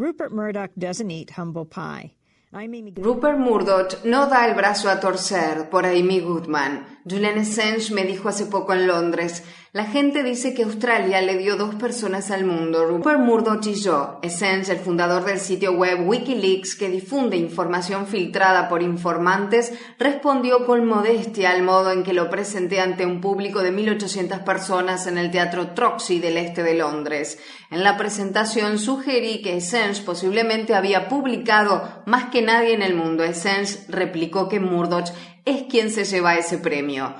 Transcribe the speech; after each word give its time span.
Rupert 0.00 0.30
Murdoch 0.30 0.70
doesn't 0.78 1.10
eat 1.10 1.30
humble 1.36 1.64
pie. 1.64 2.12
Rupert 2.52 3.36
Murdoch 3.36 4.04
no 4.04 4.28
da 4.30 4.46
el 4.46 4.54
brazo 4.54 4.88
a 4.88 5.00
torcer 5.00 5.68
por 5.70 5.84
Amy 5.84 6.20
Goodman. 6.20 6.86
Julian 7.04 7.38
Assange 7.38 7.92
me 7.92 8.04
dijo 8.04 8.28
hace 8.28 8.46
poco 8.46 8.72
en 8.74 8.86
Londres, 8.86 9.42
la 9.72 9.84
gente 9.84 10.22
dice 10.22 10.54
que 10.54 10.62
Australia 10.62 11.20
le 11.20 11.36
dio 11.36 11.56
dos 11.56 11.74
personas 11.74 12.30
al 12.30 12.46
mundo, 12.46 12.86
Rupert 12.86 13.20
Murdoch 13.20 13.66
y 13.66 13.74
yo. 13.74 14.18
Assange, 14.24 14.72
el 14.72 14.78
fundador 14.78 15.26
del 15.26 15.38
sitio 15.40 15.72
web 15.72 16.08
Wikileaks 16.08 16.74
que 16.74 16.88
difunde 16.88 17.36
información 17.36 18.06
filtrada 18.06 18.70
por 18.70 18.82
informantes, 18.82 19.74
respondió 19.98 20.64
con 20.64 20.86
modestia 20.86 21.50
al 21.50 21.62
modo 21.62 21.92
en 21.92 22.02
que 22.02 22.14
lo 22.14 22.30
presenté 22.30 22.80
ante 22.80 23.04
un 23.04 23.20
público 23.20 23.62
de 23.62 23.70
1.800 23.70 24.42
personas 24.42 25.06
en 25.06 25.18
el 25.18 25.30
Teatro 25.30 25.72
Troxy 25.72 26.18
del 26.18 26.38
este 26.38 26.62
de 26.62 26.72
Londres. 26.72 27.38
En 27.70 27.84
la 27.84 27.98
presentación 27.98 28.78
sugerí 28.78 29.42
que 29.42 29.56
Assange 29.56 30.02
posiblemente 30.02 30.74
había 30.74 31.10
publicado 31.10 32.02
más 32.06 32.30
que 32.30 32.40
nadie 32.40 32.72
en 32.72 32.80
el 32.80 32.94
mundo. 32.94 33.22
Assange 33.22 33.80
replicó 33.88 34.48
que 34.48 34.60
Murdoch 34.60 35.10
es 35.44 35.64
quien 35.64 35.90
se 35.90 36.04
lleva 36.04 36.36
ese 36.36 36.56
premio. 36.56 37.14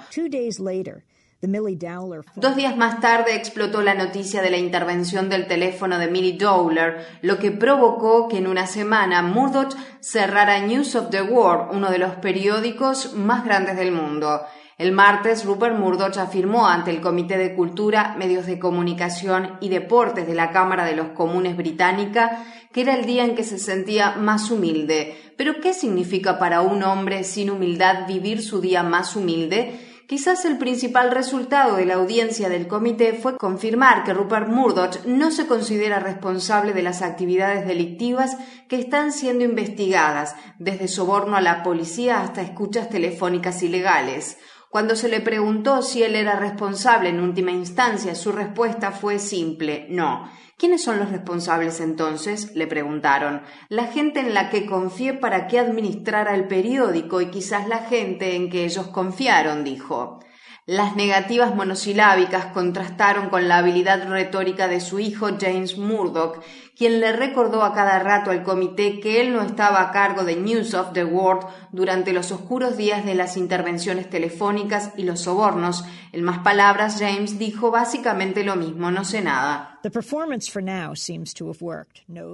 Dos 1.41 2.57
días 2.57 2.77
más 2.77 3.01
tarde 3.01 3.37
explotó 3.37 3.81
la 3.81 3.95
noticia 3.95 4.43
de 4.43 4.51
la 4.51 4.57
intervención 4.57 5.29
del 5.29 5.47
teléfono 5.47 5.99
de 6.01 6.09
Millie 6.09 6.37
Dowler, 6.37 7.07
lo 7.23 7.39
que 7.39 7.53
provocó 7.53 8.27
que 8.27 8.39
en 8.39 8.49
una 8.49 8.67
semana 8.67 9.23
Murdoch 9.23 9.73
cerrara 10.01 10.59
News 10.59 10.97
of 10.97 11.11
the 11.11 11.23
World, 11.23 11.77
uno 11.77 11.91
de 11.91 11.99
los 11.99 12.17
periódicos 12.17 13.15
más 13.15 13.45
grandes 13.45 13.77
del 13.77 13.93
mundo. 13.93 14.41
El 14.79 14.91
martes, 14.91 15.45
Rupert 15.45 15.79
Murdoch 15.79 16.19
afirmó 16.19 16.67
ante 16.67 16.91
el 16.91 17.01
Comité 17.01 17.39
de 17.39 17.55
Cultura, 17.55 18.17
Medios 18.19 18.47
de 18.47 18.59
Comunicación 18.59 19.59
y 19.61 19.69
Deportes 19.69 20.27
de 20.27 20.35
la 20.35 20.51
Cámara 20.51 20.85
de 20.85 20.97
los 20.97 21.11
Comunes 21.11 21.57
británica 21.57 22.45
que 22.73 22.83
era 22.83 22.95
el 22.95 23.07
día 23.07 23.25
en 23.25 23.35
que 23.35 23.45
se 23.45 23.59
sentía 23.59 24.17
más 24.17 24.51
humilde. 24.51 25.17
Pero 25.37 25.61
¿qué 25.61 25.73
significa 25.73 26.39
para 26.39 26.61
un 26.61 26.83
hombre 26.83 27.25
sin 27.25 27.51
humildad 27.51 28.07
vivir 28.07 28.43
su 28.43 28.61
día 28.61 28.83
más 28.83 29.17
humilde? 29.17 29.88
Quizás 30.09 30.47
el 30.47 30.57
principal 30.57 31.11
resultado 31.11 31.77
de 31.77 31.85
la 31.85 31.97
audiencia 31.97 32.49
del 32.49 32.67
comité 32.67 33.13
fue 33.13 33.37
confirmar 33.37 34.05
que 34.05 34.15
Rupert 34.15 34.49
Murdoch 34.49 35.05
no 35.05 35.31
se 35.31 35.47
considera 35.47 35.99
responsable 36.01 36.73
de 36.73 36.81
las 36.81 37.03
actividades 37.03 37.67
delictivas 37.67 38.39
que 38.69 38.79
están 38.79 39.13
siendo 39.13 39.45
investigadas, 39.45 40.35
desde 40.59 40.89
soborno 40.89 41.37
a 41.37 41.43
la 41.43 41.63
policía 41.63 42.23
hasta 42.23 42.41
escuchas 42.41 42.89
telefónicas 42.89 43.63
ilegales. 43.63 44.39
Cuando 44.71 44.97
se 44.97 45.09
le 45.09 45.21
preguntó 45.21 45.81
si 45.83 46.03
él 46.03 46.15
era 46.15 46.39
responsable 46.39 47.09
en 47.09 47.21
última 47.21 47.53
instancia, 47.53 48.15
su 48.15 48.33
respuesta 48.33 48.93
fue 48.93 49.19
simple, 49.19 49.87
no. 49.89 50.31
¿Quiénes 50.59 50.83
son 50.83 50.99
los 50.99 51.11
responsables 51.11 51.81
entonces? 51.81 52.55
le 52.55 52.67
preguntaron. 52.67 53.43
La 53.69 53.85
gente 53.85 54.21
en 54.21 54.35
la 54.35 54.51
que 54.51 54.67
confié 54.67 55.15
para 55.15 55.47
que 55.47 55.59
administrara 55.59 56.35
el 56.35 56.49
periódico 56.49 57.21
y 57.21 57.31
quizás 57.31 57.69
la 57.69 57.79
gente 57.79 58.35
en 58.35 58.51
que 58.51 58.65
ellos 58.65 58.89
confiaron, 58.89 59.65
dijo. 59.65 60.19
Las 60.67 60.97
negativas 60.97 61.55
monosilábicas 61.55 62.53
contrastaron 62.53 63.31
con 63.31 63.49
la 63.49 63.57
habilidad 63.57 64.07
retórica 64.07 64.69
de 64.69 64.81
su 64.81 64.99
hijo 64.99 65.29
James 65.41 65.79
Murdoch, 65.79 66.43
quien 66.79 67.01
le 67.01 67.11
recordó 67.11 67.65
a 67.65 67.75
cada 67.75 67.99
rato 67.99 68.31
al 68.31 68.45
comité 68.45 69.01
que 69.01 69.21
él 69.21 69.33
no 69.33 69.43
estaba 69.43 69.83
a 69.83 69.91
cargo 69.91 70.23
de 70.23 70.37
News 70.37 70.75
of 70.75 70.93
the 70.93 71.05
World 71.05 71.45
durante 71.73 72.13
los 72.13 72.31
oscuros 72.31 72.77
días 72.77 73.05
de 73.05 73.17
las 73.17 73.37
intervenciones 73.37 74.09
telefónicas 74.09 74.93
y 74.97 75.03
los 75.03 75.23
sobornos. 75.23 75.85
En 76.13 76.23
más 76.23 76.39
palabras, 76.39 76.99
James 77.01 77.37
dijo 77.37 77.73
básicamente 77.73 78.45
lo 78.45 78.55
mismo, 78.55 78.93
no 78.93 79.05
sé 79.05 79.21
nada. 79.23 79.81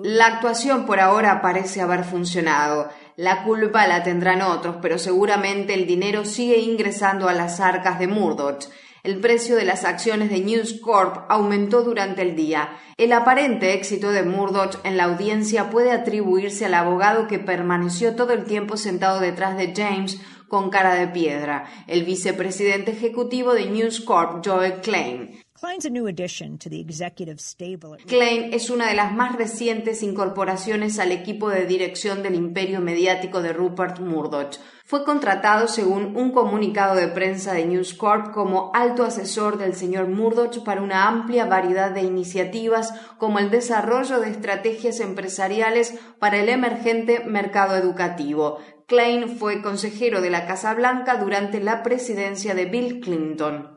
La 0.04 0.26
actuación 0.26 0.84
por 0.84 1.00
ahora 1.00 1.40
parece 1.40 1.80
haber 1.80 2.04
funcionado. 2.04 2.90
La 3.16 3.44
culpa 3.44 3.86
la 3.86 4.02
tendrán 4.02 4.42
otros, 4.42 4.76
pero 4.82 4.98
seguramente 4.98 5.72
el 5.72 5.86
dinero 5.86 6.26
sigue 6.26 6.58
ingresando 6.58 7.30
a 7.30 7.32
las 7.32 7.60
arcas 7.60 7.98
de 7.98 8.08
Murdoch. 8.08 8.66
El 9.04 9.20
precio 9.20 9.54
de 9.54 9.66
las 9.66 9.84
acciones 9.84 10.30
de 10.30 10.40
News 10.40 10.80
Corp 10.80 11.26
aumentó 11.28 11.82
durante 11.82 12.22
el 12.22 12.34
día. 12.34 12.70
El 12.96 13.12
aparente 13.12 13.74
éxito 13.74 14.12
de 14.12 14.22
Murdoch 14.22 14.78
en 14.82 14.96
la 14.96 15.04
audiencia 15.04 15.68
puede 15.68 15.92
atribuirse 15.92 16.64
al 16.64 16.72
abogado 16.72 17.26
que 17.26 17.38
permaneció 17.38 18.16
todo 18.16 18.32
el 18.32 18.44
tiempo 18.44 18.78
sentado 18.78 19.20
detrás 19.20 19.58
de 19.58 19.74
James 19.76 20.22
con 20.54 20.70
cara 20.70 20.94
de 20.94 21.08
piedra, 21.08 21.64
el 21.88 22.04
vicepresidente 22.04 22.92
ejecutivo 22.92 23.54
de 23.54 23.66
News 23.66 24.00
Corp, 24.00 24.40
Joel 24.46 24.74
Klein. 24.74 25.42
Klein 28.06 28.52
es 28.52 28.70
una 28.70 28.88
de 28.88 28.94
las 28.94 29.12
más 29.12 29.34
recientes 29.34 30.04
incorporaciones 30.04 31.00
al 31.00 31.10
equipo 31.10 31.48
de 31.48 31.66
dirección 31.66 32.22
del 32.22 32.36
imperio 32.36 32.80
mediático 32.80 33.42
de 33.42 33.52
Rupert 33.52 33.98
Murdoch. 33.98 34.58
Fue 34.86 35.02
contratado, 35.04 35.66
según 35.66 36.14
un 36.16 36.30
comunicado 36.30 36.94
de 36.94 37.08
prensa 37.08 37.54
de 37.54 37.64
News 37.64 37.94
Corp, 37.94 38.32
como 38.32 38.70
alto 38.74 39.02
asesor 39.02 39.56
del 39.56 39.74
señor 39.74 40.08
Murdoch 40.08 40.62
para 40.62 40.82
una 40.82 41.08
amplia 41.08 41.46
variedad 41.46 41.90
de 41.90 42.02
iniciativas 42.02 42.92
como 43.18 43.38
el 43.38 43.50
desarrollo 43.50 44.20
de 44.20 44.30
estrategias 44.30 45.00
empresariales 45.00 45.94
para 46.18 46.38
el 46.38 46.50
emergente 46.50 47.24
mercado 47.24 47.76
educativo. 47.76 48.58
Klein 48.86 49.38
fue 49.38 49.62
consejero 49.62 50.20
de 50.20 50.28
la 50.28 50.46
Casa 50.46 50.74
Blanca 50.74 51.16
durante 51.16 51.60
la 51.60 51.82
presidencia 51.82 52.54
de 52.54 52.66
Bill 52.66 53.00
Clinton. 53.00 53.73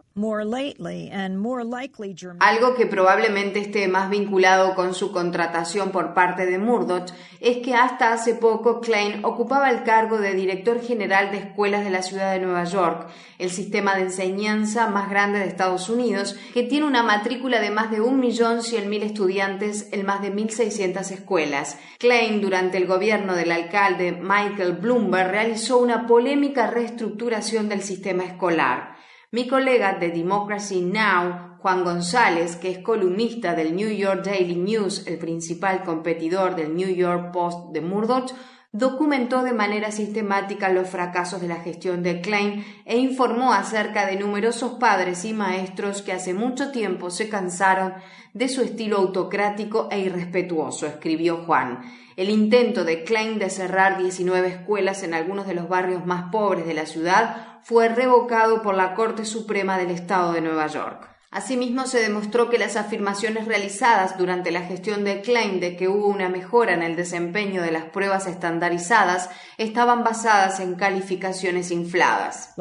Algo 2.40 2.74
que 2.74 2.88
probablemente 2.88 3.60
esté 3.60 3.88
más 3.88 4.10
vinculado 4.10 4.74
con 4.74 4.96
su 4.96 5.12
contratación 5.12 5.92
por 5.92 6.16
parte 6.16 6.48
de 6.48 6.58
Murdoch 6.58 7.12
es 7.40 7.58
que 7.58 7.76
hasta 7.76 8.14
hace 8.14 8.34
poco 8.34 8.82
Klein 8.82 9.24
ocupaba 9.24 9.70
el 9.70 9.84
cargo 9.84 10.18
de 10.18 10.34
director 10.34 10.82
general 10.82 11.30
de 11.30 11.38
escuelas 11.38 11.84
de 11.84 11.92
la 11.92 12.02
ciudad 12.02 12.32
de 12.32 12.40
Nueva 12.40 12.64
York, 12.64 13.10
el 13.38 13.52
sistema 13.52 13.94
de 13.94 14.02
enseñanza 14.02 14.88
más 14.88 15.08
grande 15.08 15.38
de 15.38 15.46
Estados 15.46 15.88
Unidos, 15.88 16.36
que 16.52 16.64
tiene 16.64 16.88
una 16.88 17.04
matrícula 17.04 17.62
de 17.62 17.70
más 17.70 17.92
de 17.92 18.02
1.100.000 18.02 19.04
estudiantes 19.04 19.88
en 19.92 20.04
más 20.04 20.24
de 20.24 20.34
1.600 20.34 21.12
escuelas. 21.12 21.78
Klein, 22.00 22.42
durante 22.42 22.78
el 22.78 22.88
gobierno 22.88 23.36
del 23.36 23.52
alcalde 23.52 24.14
Michael 24.14 24.74
Bloomberg, 24.74 25.30
realizó 25.30 25.78
una 25.78 26.08
polémica 26.08 26.66
reestructuración 26.66 27.70
del 27.70 27.84
sistema 27.84 28.24
escolar. 28.24 28.97
Mi 29.30 29.46
colega 29.46 30.00
de 30.00 30.10
Democracy 30.12 30.80
Now, 30.80 31.58
Juan 31.60 31.84
González, 31.84 32.56
que 32.56 32.72
es 32.72 32.78
columnista 32.78 33.56
del 33.56 33.76
New 33.76 33.90
York 33.90 34.24
Daily 34.24 34.56
News, 34.56 35.06
el 35.06 35.18
principal 35.18 35.84
competidor 35.84 36.56
del 36.56 36.74
New 36.74 36.88
York 36.88 37.34
Post 37.34 37.74
de 37.74 37.82
Murdoch, 37.82 38.32
documentó 38.78 39.44
de 39.44 39.54
manera 39.54 39.92
sistemática 39.92 40.70
los 40.70 40.90
fracasos 40.90 41.42
de 41.42 41.48
la 41.48 41.58
gestión 41.58 42.04
de 42.04 42.22
Klein 42.22 42.64
e 42.86 42.98
informó 42.98 43.54
acerca 43.54 44.06
de 44.06 44.18
numerosos 44.18 44.74
padres 44.74 45.26
y 45.26 45.34
maestros 45.34 46.02
que 46.02 46.14
hace 46.14 46.34
mucho 46.34 46.72
tiempo 46.72 47.10
se 47.10 47.28
cansaron 47.28 47.96
de 48.34 48.50
su 48.50 48.62
estilo 48.62 48.98
autocrático 48.98 49.88
e 49.90 50.00
irrespetuoso, 50.00 50.86
escribió 50.86 51.38
Juan. 51.46 51.82
El 52.16 52.30
intento 52.30 52.84
de 52.84 53.04
Klein 53.04 53.40
de 53.40 53.50
cerrar 53.50 53.98
19 53.98 54.48
escuelas 54.48 55.04
en 55.04 55.14
algunos 55.14 55.48
de 55.48 55.56
los 55.56 55.68
barrios 55.68 56.06
más 56.06 56.32
pobres 56.32 56.68
de 56.68 56.74
la 56.74 56.86
ciudad 56.86 57.60
fue 57.64 57.90
revocado 57.90 58.62
por 58.62 58.76
la 58.76 58.94
Corte 58.94 59.26
Suprema 59.26 59.78
del 59.78 59.92
Estado 59.92 60.34
de 60.34 60.42
Nueva 60.42 60.68
York. 60.68 61.17
Asimismo, 61.30 61.88
se 61.88 62.00
demostró 62.00 62.50
que 62.50 62.58
las 62.58 62.78
afirmaciones 62.78 63.46
realizadas 63.46 64.18
durante 64.18 64.50
la 64.50 64.62
gestión 64.62 65.04
de 65.04 65.22
Klein 65.22 65.60
de 65.60 65.76
que 65.76 65.90
hubo 65.90 66.08
una 66.08 66.30
mejora 66.30 66.74
en 66.74 66.84
el 66.84 66.96
desempeño 66.96 67.62
de 67.62 67.72
las 67.72 67.84
pruebas 67.86 68.28
estandarizadas 68.28 69.30
estaban 69.58 70.06
basadas 70.06 70.62
en 70.62 70.76
calificaciones 70.76 71.70
infladas. 71.72 72.54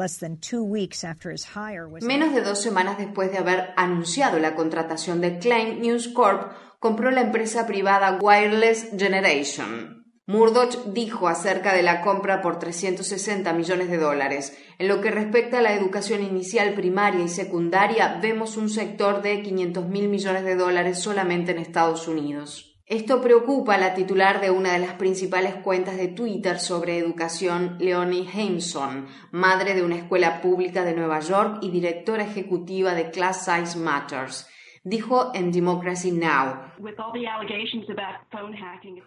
Menos 2.01 2.33
de 2.33 2.41
dos 2.41 2.61
semanas 2.61 2.97
después 2.97 3.31
de 3.31 3.37
haber 3.37 3.73
anunciado 3.77 4.37
la 4.37 4.53
contratación 4.53 5.21
de 5.21 5.39
Klein, 5.39 5.79
News 5.81 6.09
Corp 6.09 6.51
compró 6.79 7.09
la 7.09 7.21
empresa 7.21 7.65
privada 7.67 8.19
Wireless 8.21 8.89
Generation. 8.97 10.06
Murdoch 10.29 10.87
dijo 10.87 11.29
acerca 11.29 11.73
de 11.73 11.83
la 11.83 12.01
compra 12.01 12.41
por 12.41 12.59
360 12.59 13.53
millones 13.53 13.89
de 13.89 13.95
dólares. 13.95 14.57
En 14.77 14.89
lo 14.89 14.99
que 14.99 15.09
respecta 15.09 15.59
a 15.59 15.61
la 15.61 15.73
educación 15.73 16.21
inicial, 16.21 16.73
primaria 16.73 17.23
y 17.23 17.29
secundaria, 17.29 18.19
vemos 18.21 18.57
un 18.57 18.69
sector 18.69 19.21
de 19.21 19.41
500 19.41 19.87
mil 19.87 20.09
millones 20.09 20.43
de 20.43 20.57
dólares 20.57 20.99
solamente 20.99 21.53
en 21.53 21.59
Estados 21.59 22.09
Unidos. 22.09 22.77
Esto 22.85 23.21
preocupa 23.21 23.75
a 23.75 23.77
la 23.77 23.93
titular 23.93 24.41
de 24.41 24.51
una 24.51 24.73
de 24.73 24.79
las 24.79 24.95
principales 24.95 25.55
cuentas 25.55 25.95
de 25.95 26.09
Twitter 26.09 26.59
sobre 26.59 26.97
educación, 26.97 27.77
Leonie 27.79 28.27
Hameson, 28.29 29.07
madre 29.31 29.75
de 29.75 29.83
una 29.83 29.95
escuela 29.95 30.41
pública 30.41 30.83
de 30.83 30.93
Nueva 30.93 31.21
York 31.21 31.59
y 31.61 31.71
directora 31.71 32.23
ejecutiva 32.23 32.93
de 32.95 33.11
Class 33.11 33.45
Size 33.45 33.79
Matters. 33.79 34.49
Dijo 34.87 35.31
en 35.33 35.51
Democracy 35.51 36.11
Now! 36.11 36.67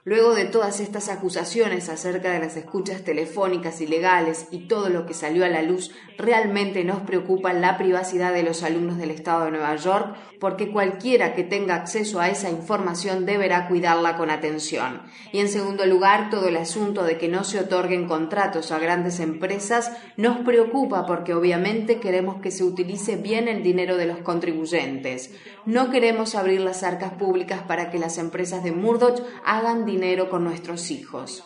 Luego 0.04 0.34
de 0.34 0.44
todas 0.44 0.80
estas 0.80 1.08
acusaciones 1.08 1.88
acerca 1.88 2.30
de 2.30 2.38
las 2.38 2.56
escuchas 2.56 3.02
telefónicas 3.02 3.80
ilegales 3.80 4.48
y 4.50 4.66
todo 4.66 4.90
lo 4.90 5.06
que 5.06 5.14
salió 5.14 5.44
a 5.44 5.48
la 5.48 5.62
luz, 5.62 5.94
realmente 6.18 6.84
nos 6.84 7.00
preocupa 7.00 7.52
la 7.52 7.78
privacidad 7.78 8.34
de 8.34 8.42
los 8.42 8.62
alumnos 8.62 8.98
del 8.98 9.10
estado 9.10 9.46
de 9.46 9.52
Nueva 9.52 9.74
York 9.76 10.16
porque 10.38 10.70
cualquiera 10.70 11.34
que 11.34 11.44
tenga 11.44 11.76
acceso 11.76 12.20
a 12.20 12.28
esa 12.28 12.50
información 12.50 13.24
deberá 13.24 13.68
cuidarla 13.68 14.16
con 14.16 14.30
atención. 14.30 15.02
Y 15.32 15.38
en 15.38 15.48
segundo 15.48 15.86
lugar, 15.86 16.30
todo 16.30 16.48
el 16.48 16.56
asunto 16.56 17.04
de 17.04 17.18
que 17.18 17.28
no 17.28 17.44
se 17.44 17.60
otorguen 17.60 18.06
contratos 18.06 18.72
a 18.72 18.78
grandes 18.78 19.20
empresas 19.20 19.92
nos 20.16 20.38
preocupa 20.38 21.06
porque 21.06 21.34
obviamente 21.34 22.00
queremos 22.00 22.40
que 22.40 22.50
se 22.50 22.64
utilice 22.64 23.16
bien 23.16 23.48
el 23.48 23.62
dinero 23.62 23.96
de 23.96 24.06
los 24.06 24.18
contribuyentes. 24.18 25.34
No 25.70 25.88
queremos 25.92 26.34
abrir 26.34 26.62
las 26.62 26.82
arcas 26.82 27.12
públicas 27.12 27.62
para 27.62 27.92
que 27.92 27.98
las 28.00 28.18
empresas 28.18 28.64
de 28.64 28.72
Murdoch 28.72 29.22
hagan 29.44 29.86
dinero 29.86 30.28
con 30.28 30.42
nuestros 30.42 30.90
hijos. 30.90 31.44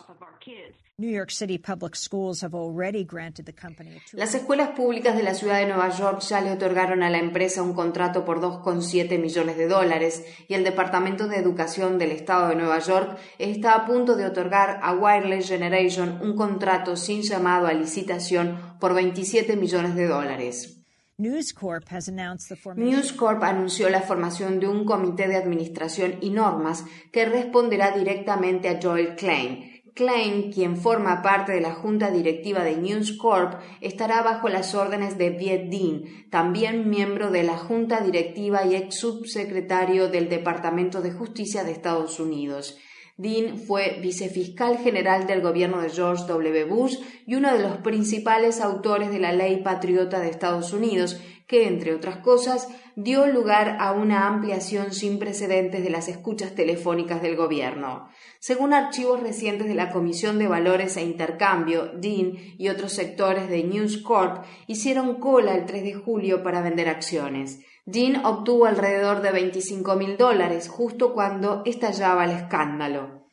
Las 4.13 4.33
escuelas 4.33 4.69
públicas 4.69 5.15
de 5.15 5.21
la 5.21 5.35
ciudad 5.35 5.59
de 5.59 5.67
Nueva 5.67 5.89
York 5.89 6.21
ya 6.21 6.41
le 6.41 6.53
otorgaron 6.53 7.03
a 7.03 7.11
la 7.11 7.19
empresa 7.19 7.61
un 7.61 7.75
contrato 7.75 8.25
por 8.25 8.41
2,7 8.41 9.19
millones 9.19 9.57
de 9.57 9.67
dólares 9.67 10.25
y 10.47 10.55
el 10.55 10.63
Departamento 10.63 11.27
de 11.27 11.37
Educación 11.37 11.99
del 11.99 12.09
Estado 12.09 12.47
de 12.47 12.55
Nueva 12.55 12.79
York 12.79 13.19
está 13.37 13.73
a 13.73 13.85
punto 13.85 14.15
de 14.15 14.25
otorgar 14.25 14.79
a 14.81 14.93
Wireless 14.93 15.49
Generation 15.49 16.19
un 16.23 16.35
contrato 16.35 16.95
sin 16.95 17.21
llamado 17.21 17.67
a 17.67 17.73
licitación 17.73 18.75
por 18.79 18.95
27 18.95 19.55
millones 19.55 19.93
de 19.93 20.07
dólares. 20.07 20.84
News 21.17 23.13
Corp 23.13 23.41
anunció 23.41 23.89
la 23.89 24.01
formación 24.01 24.59
de 24.59 24.67
un 24.67 24.83
comité 24.83 25.29
de 25.29 25.37
administración 25.37 26.17
y 26.19 26.29
normas 26.29 26.83
que 27.13 27.23
responderá 27.23 27.91
directamente 27.91 28.67
a 28.67 28.81
Joel 28.83 29.15
Klein. 29.15 29.81
Klein, 29.93 30.51
quien 30.51 30.75
forma 30.75 31.21
parte 31.21 31.53
de 31.53 31.61
la 31.61 31.73
junta 31.73 32.11
directiva 32.11 32.65
de 32.65 32.75
News 32.75 33.13
Corp, 33.17 33.61
estará 33.79 34.23
bajo 34.23 34.49
las 34.49 34.75
órdenes 34.75 35.17
de 35.17 35.29
Viet 35.29 35.69
Dean, 35.69 36.03
también 36.29 36.89
miembro 36.89 37.31
de 37.31 37.43
la 37.43 37.57
junta 37.57 38.01
directiva 38.01 38.65
y 38.65 38.75
ex 38.75 38.95
subsecretario 38.95 40.09
del 40.09 40.27
Departamento 40.27 41.01
de 41.01 41.13
Justicia 41.13 41.63
de 41.63 41.71
Estados 41.71 42.19
Unidos. 42.19 42.77
Dean 43.17 43.57
fue 43.57 43.99
vicefiscal 44.01 44.77
general 44.77 45.25
del 45.25 45.41
gobierno 45.41 45.79
de 45.79 45.89
George 45.89 46.25
W. 46.27 46.65
Bush 46.65 46.97
y 47.25 47.35
uno 47.35 47.53
de 47.53 47.63
los 47.63 47.77
principales 47.77 48.59
autores 48.59 49.09
de 49.09 49.19
la 49.19 49.31
Ley 49.31 49.63
Patriota 49.63 50.19
de 50.19 50.29
Estados 50.29 50.73
Unidos, 50.73 51.21
que, 51.47 51.67
entre 51.67 51.93
otras 51.93 52.17
cosas, 52.17 52.67
dio 52.97 53.25
lugar 53.27 53.77
a 53.79 53.93
una 53.93 54.27
ampliación 54.27 54.91
sin 54.91 55.17
precedentes 55.17 55.81
de 55.83 55.89
las 55.89 56.09
escuchas 56.09 56.55
telefónicas 56.55 57.21
del 57.21 57.37
gobierno. 57.37 58.09
Según 58.39 58.73
archivos 58.73 59.21
recientes 59.21 59.67
de 59.67 59.75
la 59.75 59.91
Comisión 59.91 60.37
de 60.37 60.47
Valores 60.47 60.97
e 60.97 61.03
Intercambio, 61.03 61.91
Dean 61.93 62.33
y 62.57 62.67
otros 62.67 62.91
sectores 62.91 63.47
de 63.47 63.63
News 63.63 63.97
Corp 63.97 64.43
hicieron 64.67 65.19
cola 65.21 65.55
el 65.55 65.65
3 65.65 65.83
de 65.83 65.93
julio 65.93 66.43
para 66.43 66.61
vender 66.61 66.89
acciones. 66.89 67.61
Dean 67.87 68.25
obtuvo 68.25 68.65
alrededor 68.65 69.21
de 69.21 69.31
25 69.31 69.95
mil 69.95 70.17
dólares 70.17 70.69
justo 70.69 71.13
cuando 71.13 71.61
estallaba 71.65 72.25
el 72.25 72.31
escándalo. 72.31 73.25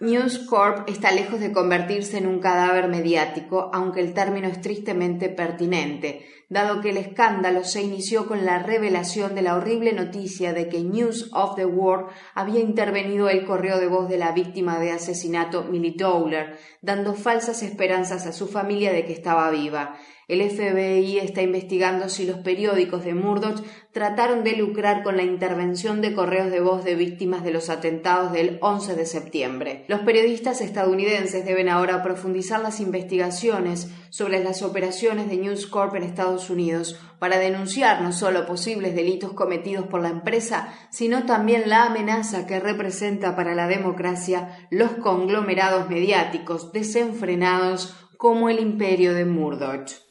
News 0.00 0.38
Corp 0.38 0.88
está 0.88 1.12
lejos 1.12 1.38
de 1.38 1.52
convertirse 1.52 2.18
en 2.18 2.26
un 2.26 2.40
cadáver 2.40 2.88
mediático, 2.88 3.70
aunque 3.72 4.00
el 4.00 4.14
término 4.14 4.48
es 4.48 4.60
tristemente 4.60 5.28
pertinente, 5.28 6.26
dado 6.50 6.80
que 6.80 6.90
el 6.90 6.96
escándalo 6.96 7.64
se 7.64 7.80
inició 7.80 8.26
con 8.26 8.44
la 8.44 8.58
revelación 8.58 9.36
de 9.36 9.42
la 9.42 9.54
horrible 9.54 9.92
noticia 9.92 10.52
de 10.52 10.68
que 10.68 10.80
News 10.80 11.30
of 11.32 11.54
the 11.54 11.64
World 11.64 12.08
había 12.34 12.60
intervenido 12.60 13.30
el 13.30 13.46
correo 13.46 13.78
de 13.78 13.86
voz 13.86 14.08
de 14.08 14.18
la 14.18 14.32
víctima 14.32 14.80
de 14.80 14.90
asesinato 14.90 15.62
Millie 15.62 15.94
Dowler, 15.96 16.58
dando 16.82 17.14
falsas 17.14 17.62
esperanzas 17.62 18.26
a 18.26 18.32
su 18.32 18.48
familia 18.48 18.92
de 18.92 19.04
que 19.04 19.12
estaba 19.12 19.48
viva. 19.50 19.96
El 20.30 20.48
FBI 20.48 21.18
está 21.18 21.42
investigando 21.42 22.08
si 22.08 22.24
los 22.24 22.38
periódicos 22.38 23.04
de 23.04 23.14
Murdoch 23.14 23.64
trataron 23.90 24.44
de 24.44 24.52
lucrar 24.52 25.02
con 25.02 25.16
la 25.16 25.24
intervención 25.24 26.00
de 26.00 26.14
correos 26.14 26.52
de 26.52 26.60
voz 26.60 26.84
de 26.84 26.94
víctimas 26.94 27.42
de 27.42 27.50
los 27.50 27.68
atentados 27.68 28.30
del 28.30 28.58
11 28.62 28.94
de 28.94 29.06
septiembre. 29.06 29.84
Los 29.88 30.02
periodistas 30.02 30.60
estadounidenses 30.60 31.44
deben 31.44 31.68
ahora 31.68 32.04
profundizar 32.04 32.60
las 32.60 32.78
investigaciones 32.78 33.90
sobre 34.10 34.44
las 34.44 34.62
operaciones 34.62 35.28
de 35.28 35.36
News 35.36 35.66
Corp 35.66 35.96
en 35.96 36.04
Unidos 36.48 36.98
para 37.18 37.38
denunciar 37.38 38.00
no 38.00 38.12
solo 38.12 38.46
posibles 38.46 38.94
delitos 38.94 39.34
cometidos 39.34 39.86
por 39.86 40.00
la 40.00 40.08
empresa, 40.08 40.72
sino 40.90 41.26
también 41.26 41.68
la 41.68 41.84
amenaza 41.84 42.46
que 42.46 42.60
representa 42.60 43.36
para 43.36 43.54
la 43.54 43.66
democracia 43.66 44.66
los 44.70 44.92
conglomerados 44.92 45.90
mediáticos 45.90 46.72
desenfrenados 46.72 47.94
como 48.16 48.48
el 48.48 48.60
imperio 48.60 49.12
de 49.12 49.26
Murdoch. 49.26 50.09